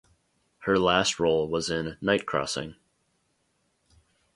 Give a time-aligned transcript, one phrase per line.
[0.61, 2.75] Her last role was in "Night Crossing".